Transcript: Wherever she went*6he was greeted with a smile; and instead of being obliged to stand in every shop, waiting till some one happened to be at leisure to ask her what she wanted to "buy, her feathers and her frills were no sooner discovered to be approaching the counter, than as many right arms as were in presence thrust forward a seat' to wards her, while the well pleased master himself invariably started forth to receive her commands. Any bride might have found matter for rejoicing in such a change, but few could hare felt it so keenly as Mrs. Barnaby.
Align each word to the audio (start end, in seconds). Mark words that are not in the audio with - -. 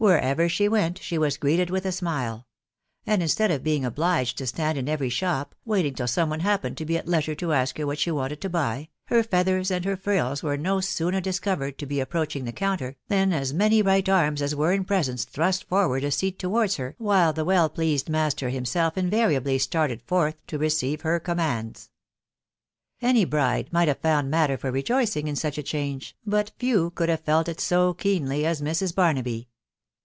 Wherever 0.00 0.48
she 0.48 0.68
went*6he 0.68 1.18
was 1.18 1.36
greeted 1.36 1.70
with 1.70 1.84
a 1.84 1.90
smile; 1.90 2.46
and 3.04 3.20
instead 3.20 3.50
of 3.50 3.64
being 3.64 3.84
obliged 3.84 4.38
to 4.38 4.46
stand 4.46 4.78
in 4.78 4.88
every 4.88 5.08
shop, 5.08 5.56
waiting 5.64 5.92
till 5.92 6.06
some 6.06 6.30
one 6.30 6.38
happened 6.38 6.76
to 6.76 6.84
be 6.84 6.96
at 6.96 7.08
leisure 7.08 7.34
to 7.34 7.52
ask 7.52 7.78
her 7.78 7.84
what 7.86 7.98
she 7.98 8.12
wanted 8.12 8.40
to 8.42 8.48
"buy, 8.48 8.90
her 9.06 9.24
feathers 9.24 9.72
and 9.72 9.84
her 9.84 9.96
frills 9.96 10.40
were 10.40 10.56
no 10.56 10.78
sooner 10.80 11.20
discovered 11.20 11.78
to 11.78 11.86
be 11.86 11.98
approaching 11.98 12.44
the 12.44 12.52
counter, 12.52 12.94
than 13.08 13.32
as 13.32 13.52
many 13.52 13.82
right 13.82 14.08
arms 14.08 14.40
as 14.40 14.54
were 14.54 14.70
in 14.72 14.84
presence 14.84 15.24
thrust 15.24 15.68
forward 15.68 16.04
a 16.04 16.12
seat' 16.12 16.38
to 16.38 16.48
wards 16.48 16.76
her, 16.76 16.94
while 16.98 17.32
the 17.32 17.44
well 17.44 17.68
pleased 17.68 18.08
master 18.08 18.50
himself 18.50 18.96
invariably 18.96 19.58
started 19.58 20.00
forth 20.02 20.36
to 20.46 20.58
receive 20.58 21.00
her 21.00 21.18
commands. 21.18 21.90
Any 23.02 23.24
bride 23.24 23.72
might 23.72 23.88
have 23.88 23.98
found 23.98 24.30
matter 24.30 24.56
for 24.56 24.70
rejoicing 24.70 25.26
in 25.26 25.34
such 25.34 25.58
a 25.58 25.62
change, 25.64 26.16
but 26.24 26.52
few 26.56 26.90
could 26.90 27.08
hare 27.08 27.18
felt 27.18 27.48
it 27.48 27.58
so 27.60 27.94
keenly 27.94 28.46
as 28.46 28.62
Mrs. 28.62 28.94
Barnaby. 28.94 29.48